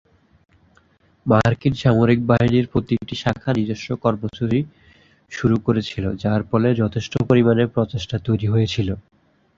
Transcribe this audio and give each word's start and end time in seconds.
মার্কিন 1.25 1.73
সামরিক 1.81 2.19
বাহিনীর 2.25 2.65
প্রতিটি 2.71 3.15
শাখা 3.15 3.49
নিজস্ব 3.53 3.87
কর্মসূচি 4.03 4.59
শুরু 5.31 5.55
করেছিল, 5.65 6.05
যার 6.23 6.41
ফলে 6.49 6.69
যথেষ্ট 6.81 7.13
পরিমাণে 7.29 7.63
প্রচেষ্টা 7.75 8.17
তৈরি 8.27 8.47
হয়েছিল। 8.47 8.89